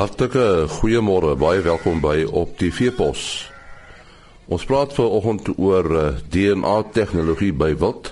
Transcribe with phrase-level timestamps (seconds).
[0.00, 3.22] Hartlike goeiemôre, baie welkom by op die Veepos.
[4.48, 8.08] Ons praat vanoggend oor eh, DNA tegnologie by wild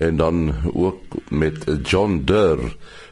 [0.00, 0.38] en dan
[0.72, 2.62] ook met John Durr,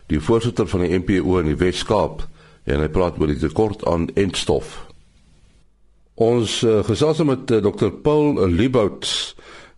[0.08, 2.24] die voorsitter van die NPO in die Wes-Kaap
[2.64, 4.78] en hy praat oor die tekort aan entstof.
[6.16, 9.12] Ons uh, gesels met uh, eh, Dr Paul Liebout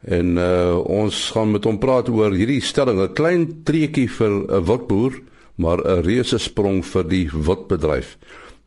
[0.06, 4.62] en uh, ons gaan met hom praat oor hierdie stelling, 'n klein treetjie vir 'n
[4.70, 5.18] wildboer
[5.62, 8.16] maar 'n reuse sprong vir die wildbedryf.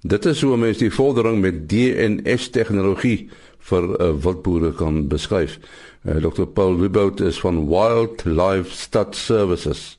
[0.06, 3.30] Dit is hoe mense die vordering met DNS tegnologie
[3.70, 5.58] vir uh, wildboere kan beskryf.
[6.06, 9.98] Uh, Dr Paul Wibout is van Wildlife Stud Services.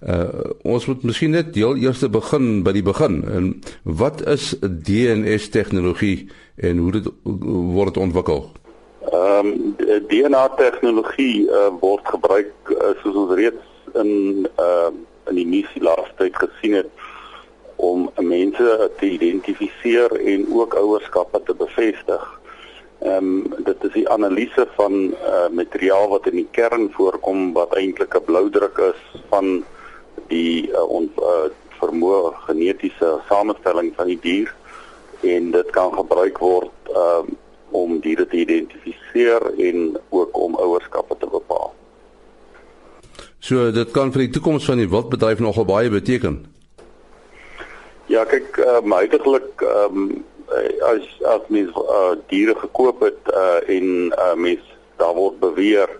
[0.00, 3.20] Uh, ons moet miskien net heel eers begin by die begin.
[3.28, 3.50] En
[3.84, 7.10] wat is DNS tegnologie en hoe dit
[7.76, 8.48] word ontwikkel?
[9.12, 9.76] Ehm um,
[10.08, 14.10] DNA tegnologie uh, word gebruik uh, soos ons reeds in
[14.56, 16.90] ehm uh, in die missie laaste tyd gesien het
[17.80, 22.26] om mense te identifiseer en ook ouerskappe te bevestig.
[23.00, 27.72] Ehm um, dit is die analise van uh, materiaal wat in die kern voorkom wat
[27.80, 29.00] eintlik 'n bloudruk is
[29.32, 29.64] van
[30.28, 31.48] die uh, on, uh,
[31.80, 34.54] vermoë genetiese samestelling van die dier
[35.20, 37.36] en dit kan gebruik word um,
[37.70, 41.72] om diere te identifiseer en ook om ouerskappe te bepaal.
[43.40, 46.42] So dit kan vir die toekoms van die wildbedryf nogal baie beteken.
[48.12, 50.10] Ja, kyk, uh, my uitelik ehm um,
[50.82, 54.64] as as mens uh, diere gekoop het uh, en uh, mens
[54.98, 55.92] daar word beweer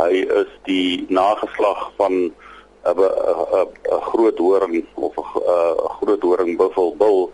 [0.00, 7.30] hy is die nageslag van 'n 'n groot horing of 'n groot horing buffelbul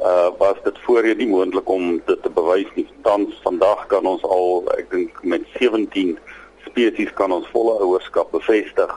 [0.00, 2.88] uh was dit voorheen nie moontlik om dit te bewys nie.
[3.02, 6.18] Tans vandag kan ons al ek dink met 17
[6.66, 8.92] spesies kan ons volle ouerskap bevestig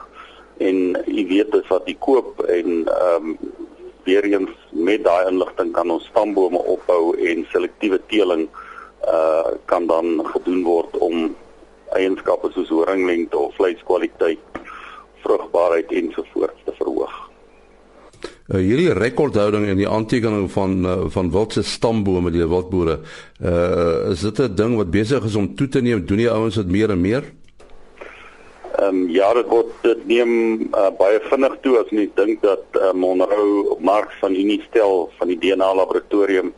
[0.60, 3.36] en jy weet dis wat jy koop en ehm um,
[4.04, 8.48] weer eens met daai inligting kan ons stambome opbou en selektiewe teeling
[9.06, 11.30] uh kan dan gedoen word om
[11.96, 14.60] eienskappe soos horinglengte of vleiskwaliteit,
[15.24, 17.16] vrugbaarheid ensovoorts te verhoog.
[18.50, 23.00] Uh, hierdie rekordhouding en die aantekening van uh, van wildse stambome deur wildboere,
[23.42, 26.06] uh is dit 'n ding wat besig is om toe te neem?
[26.06, 27.24] Doen die ouens dit meer en meer?
[28.80, 30.30] Ehm um, ja, dit word dit neem
[30.72, 35.28] uh, baie vinnig toe as mens dink dat uh, Monroe Marx van Unie stel van
[35.28, 36.48] die DNA laboratorium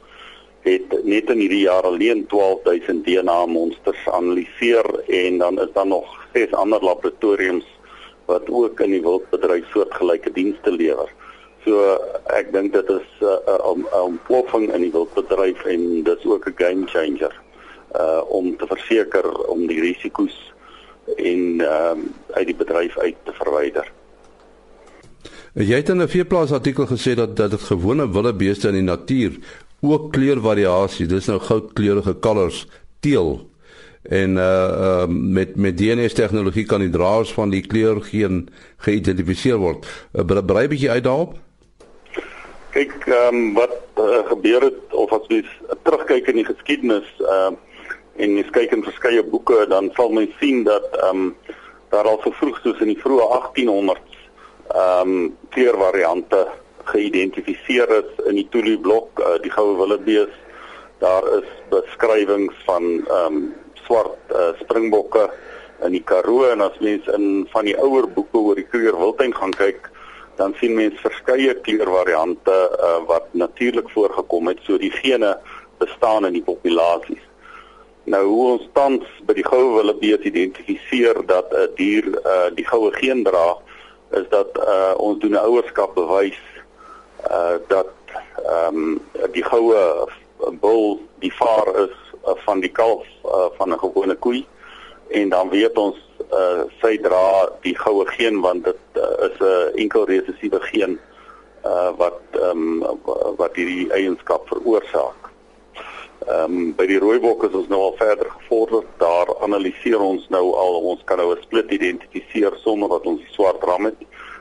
[0.62, 6.12] het net in hierdie jaar alleen 12000 DNA monsters analiseer en dan is daar nog
[6.37, 7.66] ses ander laboratoriums
[8.31, 11.10] wat ook in die wildbedryf soortgelyke dienste lewer.
[11.66, 11.99] So
[12.39, 16.47] ek dink dit is 'n uh, 'n ontploffing in die wildbedryf en dit is ook
[16.47, 17.34] 'n game changer
[17.99, 20.51] uh om te verseker om die risiko's
[21.16, 23.92] en ehm um, uit die bedryf uit te verwyder.
[25.52, 28.82] Jy het in 'n veeplaas artikel gesê dat dat dit gewone wilde beeste in die
[28.82, 29.32] natuur
[29.80, 32.66] ook kleurvariasie, dis nou goudkleurige kalvers
[33.00, 33.50] teel
[34.02, 39.56] en uh uh met met DNA tegnologie kan die draers van die kleur geen geïdentifiseer
[39.56, 39.86] word.
[40.12, 41.36] Uh, Brei bietjie uit daarop.
[42.70, 45.44] Kyk, ehm um, wat uh, gebeur het of as jy
[45.82, 47.58] terugkyk in die geskiedenis, ehm uh,
[48.16, 51.36] en jy kyk in verskeie boeke dan sal mens sien dat ehm um,
[51.92, 54.18] daar al so vroeg soos in die vroeë 1800s
[54.72, 56.46] ehm um, kleurvariante
[56.84, 60.32] geïdentifiseer is in die Tulu blok, uh, die goue wildebees.
[61.02, 63.42] Daar is beskrywings van ehm um,
[63.82, 65.26] swart uh, springbokke
[65.82, 69.34] in die Karoo en as mens in van die ouer boeke oor die Kruger wildtuin
[69.34, 69.88] gaan kyk,
[70.38, 75.34] dan sien mens verskeie kleurvariante uh, wat natuurlik voorgekom het, so die gene
[75.82, 77.24] bestaan in die populasies.
[78.04, 82.90] Nou hoe ons tans by die goue wildebees identifiseer dat 'n dier uh die goue
[82.98, 83.58] geen dra
[84.10, 86.41] is dat uh ons doen 'n ouerskap bewys
[87.30, 87.94] uh dat
[88.42, 89.00] ehm um,
[89.32, 90.08] die goue
[90.60, 91.94] bul die vaar is
[92.27, 94.47] uh, van die kalf uh, van 'n gewone koei
[95.09, 95.98] en dan weet ons
[96.32, 100.98] uh sy dra die goue geen want dit uh, is 'n enkel resessiewe geen
[101.65, 102.98] uh wat ehm um,
[103.36, 105.31] wat hierdie eienskap veroorsaak.
[106.28, 108.84] Ehm um, by die rooibok is ons nou al verder gevorder.
[109.01, 113.33] Daar analiseer ons nou al ons kan nou 'n split identifiseer sonder dat ons die
[113.33, 113.98] swart ram het.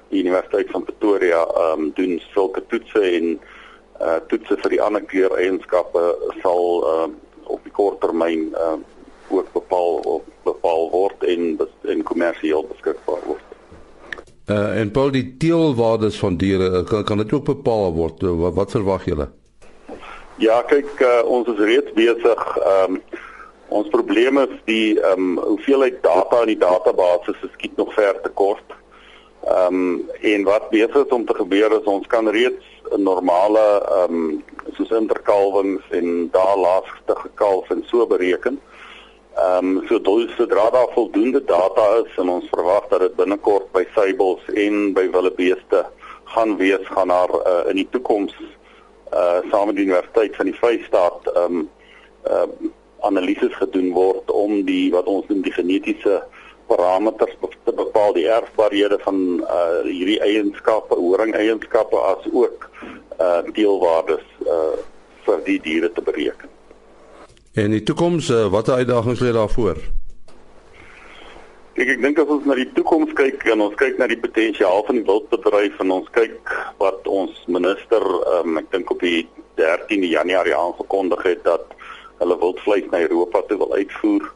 [0.09, 3.39] Die Universiteit van Pretoria ehm um, doen sulke toetse en
[4.01, 6.03] uh toetse vir die ander kleur eienskappe
[6.41, 8.85] sal ehm um, op die kort termyn ehm um,
[9.29, 11.57] ook bepaal op bepaal word en
[11.87, 13.45] en kommersieel beskikbaar word.
[14.49, 18.21] Uh en Paul die teelwaardes van diere kan, kan dit ook bepaal word.
[18.21, 19.31] Wat, wat verwag julle?
[20.41, 22.39] Ja, kyk, uh, ons is reeds besig.
[22.57, 23.01] Ehm um,
[23.71, 28.31] ons probleem is die ehm um, hoeveelheid data in die database skiet nog ver te
[28.39, 28.73] kort.
[29.45, 29.99] Ehm um,
[30.31, 33.65] en wat besig is om te gebeur is ons kan reeds 'n normale
[33.97, 34.41] ehm um,
[34.77, 38.57] soos interkalwings en daar laaste gekalf en so bereken.
[39.37, 43.85] Ehm um, so sodra daar voldoende data is en ons verwag dat dit binnekort by
[43.93, 45.85] seibels en by wildebeeste
[46.33, 48.33] gaan wees gaan daar uh, in die toekoms
[49.13, 51.69] uh saam met die Universiteit van die Vrystaat ehm um,
[52.23, 52.69] ehm uh,
[53.01, 56.21] analises gedoen word om die wat ons noem die genetiese
[56.69, 57.33] parameters
[57.65, 62.69] te bepaal die erfbaarhede van uh hierdie eienskappe, horing eienskappe as ook
[63.19, 64.77] uh deelwaardes uh
[65.25, 66.49] vir die diere te bereken.
[67.53, 69.77] En die toekoms, uh, watter uitdagings lê daarvoor?
[71.79, 74.81] Ek ek dink as ons na die toekoms kyk en ons kyk na die potensiaal
[74.89, 76.51] van die wildbedryf en ons kyk
[76.83, 78.03] wat ons minister
[78.33, 79.21] um, ek dink op die
[79.55, 81.71] 13de Januarie aangekondig het dat
[82.19, 84.27] hulle wildvleis na Europa toe wil uitvoer.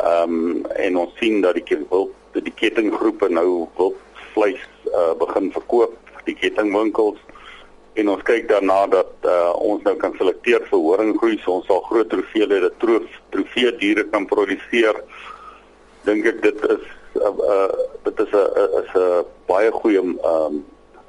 [0.00, 5.94] Ehm um, en ons sien dat die wild die kettinggroepe nou wildvleis uh, begin verkoop,
[6.26, 7.22] die kettingwinkels
[8.02, 11.86] en ons kyk daarna dat uh, ons nou kan selekteer vir horinggroei, so ons sal
[11.86, 15.04] groot hoeveelhede troof trofee diere kan produseer.
[16.04, 16.84] Dink ek dit is
[17.18, 17.72] uh, uh,
[18.04, 18.46] dit is 'n
[18.82, 20.64] is 'n baie goeie ehm um,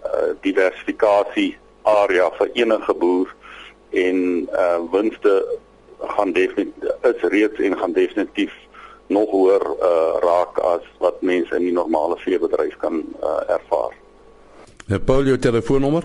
[0.05, 3.35] uh, diversifikasie area vir enige boer
[3.89, 5.45] en uh winste
[5.99, 8.53] gaan definitief is reeds en gaan definitief
[9.07, 13.95] nog hoër uh, raak as wat mense in die normale veebedryf kan uh, ervaar.
[14.87, 16.03] Het Paul jou telefoonnommer?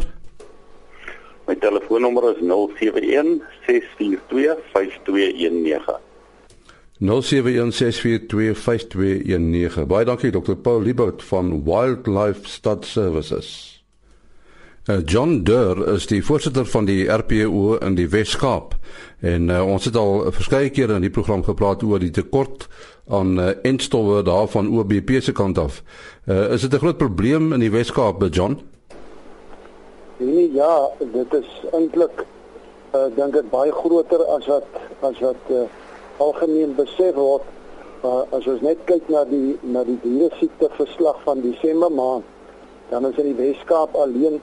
[1.47, 6.01] My telefoonnommer is 071 642 5219.
[7.01, 9.87] 0716425219.
[9.87, 10.55] Baie dankie Dr.
[10.55, 13.75] Paul Liebert van Wildlife Stud Services.
[14.91, 18.75] Uh, John Durr is die voorsitter van die RPO in die Wes-Kaap
[19.25, 22.67] en uh, ons het al verskeie kere in die program gepraat oor die tekort
[23.09, 25.81] aan uh, enstowwe daarvan OBP se kant af.
[26.29, 28.61] Uh, is dit 'n groot probleem in die Wes-Kaap, John?
[30.17, 32.27] Nee, ja, dit is eintlik
[32.95, 34.69] uh, dink ek baie groter as wat
[35.01, 35.65] as wat uh,
[36.23, 37.47] algemeen besef word.
[38.05, 42.27] Uh, as ons net kyk na die na die diere siekte verslag van Desember maand,
[42.91, 44.41] dan is in die Wes-Kaap alleen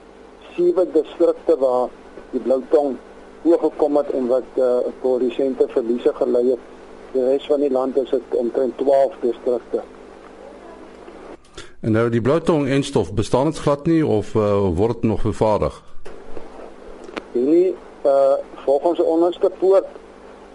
[0.55, 1.93] sewe distrikte waar
[2.31, 2.97] die bloutong
[3.43, 6.67] oorgekom het en wat uh, tot resente verliese gelei het.
[7.13, 9.83] Die res van die land is dit omtrent 12 distrikte.
[11.81, 15.81] En nou die bloutong en stof bestaan dit glad nie of uh, word nog vervaardig?
[17.31, 17.75] Nee,
[18.05, 19.85] uh volgens onderste poort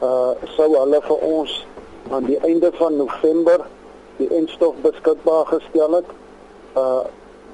[0.02, 1.66] uh sou hulle vir ons
[2.10, 3.64] aan die einde van November
[4.16, 6.10] die enstof beskikbaar gestel het.
[6.76, 7.00] Uh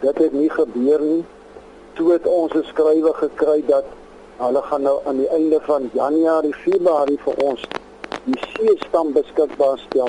[0.00, 1.24] dit het nie gebeur nie
[1.94, 3.84] toe het ons 'n skrywe gekry dat
[4.36, 7.60] hulle gaan nou aan die einde van Januarie, Februarie vir ons
[8.24, 10.08] die C-stam beskikbaar stel.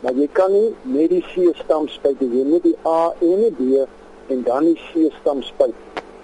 [0.00, 3.86] Maar jy kan nie net die C-stam spuit, jy moet die A en die B
[4.32, 5.74] en dan die C-stam spuit.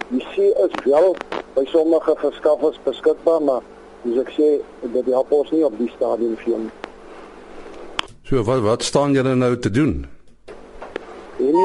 [0.09, 1.15] Die C is wel
[1.53, 3.61] by sommige verskaffers beskikbaar, maar
[4.03, 4.49] soos ek sê,
[4.81, 6.69] dit help ons nie op die stadium nie.
[8.27, 10.05] So wat wat staan julle nou te doen?
[11.39, 11.55] En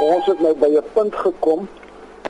[0.00, 1.68] ons het nou by 'n punt gekom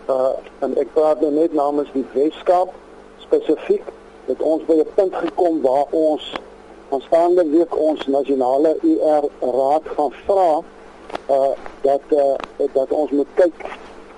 [0.09, 2.75] uh en ek praat nou net namens die Weskaap
[3.19, 3.85] spesifiek
[4.27, 6.35] dat ons by 'n punt gekom waar ons
[6.91, 10.51] aanstaande week ons nasionale UR raad gaan vra
[11.37, 12.35] uh dat uh
[12.73, 13.59] dat ons moet kyk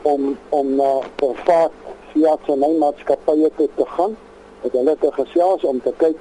[0.03, 1.73] om om na uh, privaat
[2.13, 4.17] via sy maatskappye te, te gaan
[4.63, 6.17] dat hulle te gesels om te kyk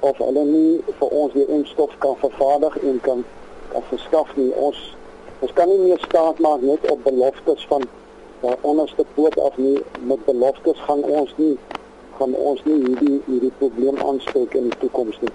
[0.00, 3.24] of hulle nie vir ons die instof kan vervaardig en kan
[3.72, 4.80] kan verskaf nie ons
[5.40, 7.86] ons kan nie meer staat maak net op beloftes van
[8.42, 9.78] daar onderste poot af nie
[10.10, 11.54] met beloftes gaan ons nie
[12.18, 15.32] gaan ons nie hierdie hierdie probleem aanspreek in die toekoms nie.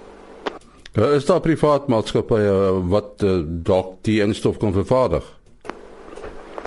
[0.92, 2.54] Ja, is daar privaat maatskappye
[2.92, 5.26] wat uh, dalk die instof kan vervaardig?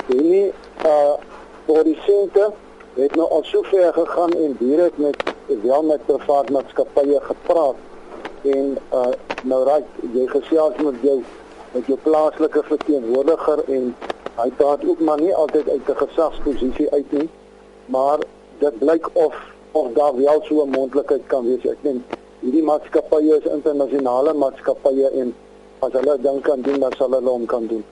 [0.08, 0.52] Nee,
[0.86, 1.18] uh
[1.66, 2.50] voor die sente
[2.96, 5.31] het nou al so ver gegaan en direk met
[5.64, 7.76] wel met privaat maatskappye gepraat
[8.42, 9.12] en uh
[9.44, 11.24] nou raak jy gesels met jou
[11.72, 13.96] met jou plaaslike verteenwoordiger en
[14.40, 17.30] Hy praat ook maar nie altyd uit 'n gesagsposisie uit nie,
[17.86, 18.20] maar
[18.60, 19.36] dit blyk of
[19.72, 21.66] of daar wel so 'n moontlikheid kan wees.
[21.66, 22.02] Ek dink
[22.40, 25.34] hierdie maatskappye is internasionale maatskappye en
[25.80, 27.84] as hulle dink kan doen, dan sal hulle hom kan doen.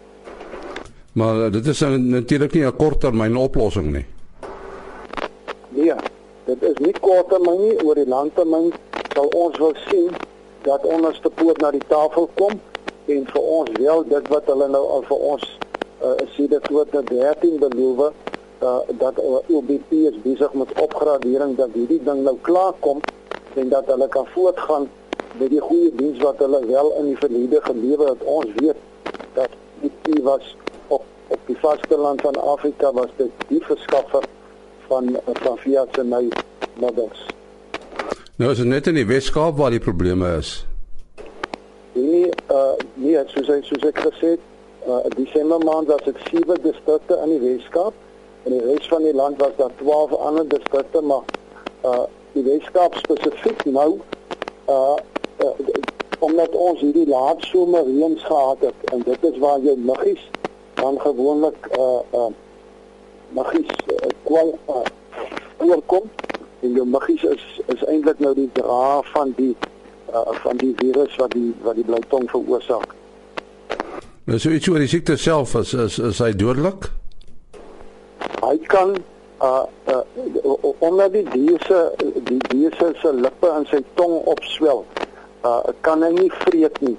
[1.11, 4.05] Maar uh, dit is natuurlik nie 'n korttermyn oplossing nie.
[6.69, 8.67] Is nie korttermyn nie, oor die langtermyn
[9.15, 10.13] sal ons wil sien
[10.67, 12.59] dat ons te poot na die tafel kom
[13.09, 15.45] en vir ons wel dit wat hulle nou al vir ons
[16.03, 21.73] uh, sê dit tot 13 beloof uh, dat eh, OBP is besig met opgradering dat
[21.73, 23.01] hierdie ding nou klaar kom
[23.55, 24.89] en dat hulle kan voortgaan
[25.39, 28.23] met die goeie diens wat hulle wel in die verlede gelewer het.
[28.23, 28.77] Ons weet
[29.33, 29.49] dat
[29.81, 30.55] dit was
[30.87, 34.23] op op die vasteland van Afrika was dit die verskaffer
[34.87, 36.27] van van Fiat se my
[36.79, 37.25] models.
[38.39, 40.65] Nou is dit net in die Weskaap waar die probleme is.
[41.93, 44.45] Nee, uh nee, soos ek soos ek gesê het,
[44.87, 47.93] uh Desember maand was dit sewe distrikte in die Weskaap
[48.45, 51.27] en die res van die land was daar 12 ander distrikte, maar
[51.83, 53.99] uh die Weskaap spesifiek nou
[54.69, 54.95] uh,
[55.43, 55.53] uh
[56.19, 60.23] omdat ons hierdie laat somer reëns gehad het en dit is waar jy muggies
[60.79, 62.31] dan gewoonlik uh uh
[63.35, 66.09] muggies uh, kwal uh, kom
[66.61, 69.55] en jou muggies is is eintlik nou die dra van die
[70.13, 72.95] uh, van die virus wat die wat die blou tong veroorsaak.
[74.29, 76.89] Nou so iets oor die siekte self is is is hy dodelik?
[78.43, 78.95] Hy kan
[79.41, 80.03] uh, uh
[80.79, 81.79] onder die diere
[82.27, 84.83] die diere se lippe en sy tong opswel.
[85.43, 86.97] Uh kan hy nie vreet nie.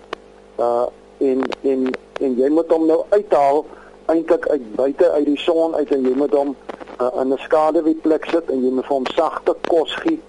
[0.59, 0.89] Uh
[1.21, 1.91] en en
[2.21, 3.65] en jy moet hom nou uithaal
[4.11, 6.55] eintlik uit buite uit die son uit en jy moet hom
[7.01, 10.21] uh, in 'n skaduweeplek sit en jy moet vir hom sagte kos gee.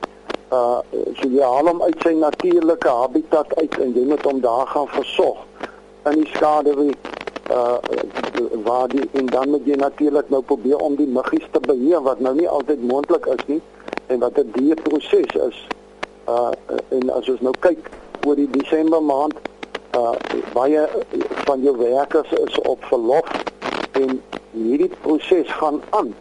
[0.51, 0.79] Uh
[1.19, 4.87] so jy haal hom uit sy natuurlike habitat uit en jy moet hom daar gaan
[4.87, 5.37] versorg
[6.09, 6.95] in die skadewee
[7.51, 7.77] uh
[8.63, 12.19] waar die en dan moet jy natuurlik nou probeer om die muggies te beheer wat
[12.19, 13.61] nou nie altyd moontlik is nie
[14.07, 15.67] en wat 'n duur proses is.
[16.27, 16.51] Uh
[16.89, 17.89] en as ons nou kyk
[18.27, 19.39] oor die Desember maand
[19.95, 20.15] uh
[20.53, 20.87] baie
[21.45, 23.31] van jou werkers is op verlof
[23.91, 26.13] en hierdie proses gaan aan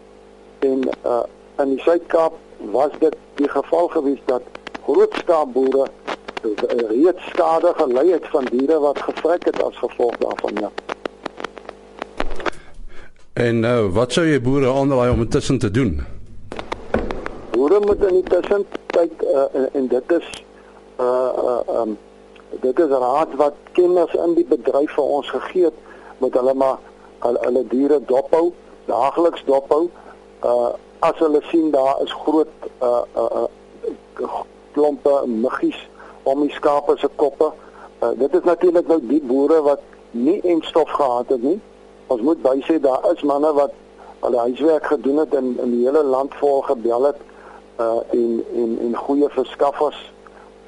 [0.61, 1.23] en uh
[1.61, 2.33] in die Suid-Kaap
[2.73, 4.43] was dit die geval gewees dat
[4.85, 5.87] groot skaapboere
[6.88, 10.71] reeds skade gelei het van diere wat gevrek het as gevolg daarvan ja.
[13.33, 16.00] En nou, uh, wat sou jy boere aanraai om intussen te doen?
[17.50, 20.31] Boere moet in die tussentyd uh, en, en dit is
[21.00, 21.99] uh uh um
[22.61, 25.76] dit is raad wat kenners in die bedryf vir ons gegee het
[26.19, 26.79] met hulle maar
[27.21, 28.50] hulle, hulle diere dophou,
[28.90, 29.88] daagliks dophou
[30.44, 32.49] uh as hulle sien daar is groot
[32.82, 33.44] uh uh,
[34.20, 34.28] uh
[34.73, 35.88] klompe muggies
[36.23, 37.52] om die skape se koppe.
[38.02, 39.80] Uh, dit is natuurlik nou die boere wat
[40.11, 41.61] nie enstof gehad het nie.
[42.06, 43.73] Ons moet bysê daar is manne wat
[44.20, 47.20] hulle huiswerk gedoen het en in die hele land vol gebel het
[47.80, 50.00] uh en en en goeie verskaffers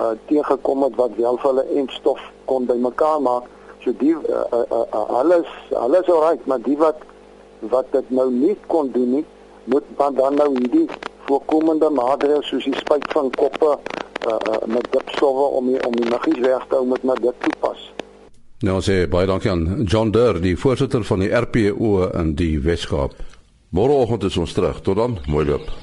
[0.01, 3.49] uh teëgekom het wat wel vir hulle enstof kon bymekaar maak.
[3.85, 7.03] So die uh, uh, uh, alles alles alright, maar die wat
[7.59, 9.25] wat dit nou nie kon doen nie,
[9.65, 10.89] moet dan dan nou hierdie
[11.27, 16.09] voorkomende maatreëls soos die spuit van koppe uh, uh, met dipstowwe om die, om die
[16.11, 17.93] muggies weg te hou met maar dit toepas.
[18.63, 23.17] Nou sê baie dankie aan John Durr, die voorsitter van die RPO in die Weskaap.
[23.75, 24.83] Môreoggend is ons terug.
[24.87, 25.82] Tot dan, mooi loop.